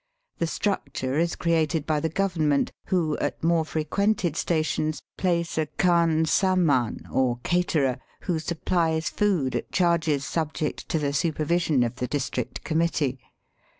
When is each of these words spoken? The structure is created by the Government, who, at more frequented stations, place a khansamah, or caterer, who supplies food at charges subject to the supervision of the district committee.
The 0.39 0.47
structure 0.47 1.19
is 1.19 1.35
created 1.35 1.85
by 1.85 1.99
the 1.99 2.09
Government, 2.09 2.71
who, 2.87 3.19
at 3.19 3.43
more 3.43 3.63
frequented 3.63 4.35
stations, 4.35 5.03
place 5.15 5.59
a 5.59 5.67
khansamah, 5.77 7.11
or 7.11 7.37
caterer, 7.43 7.99
who 8.21 8.39
supplies 8.39 9.09
food 9.11 9.55
at 9.55 9.71
charges 9.71 10.25
subject 10.25 10.89
to 10.89 10.97
the 10.97 11.13
supervision 11.13 11.83
of 11.83 11.97
the 11.97 12.07
district 12.07 12.63
committee. 12.63 13.19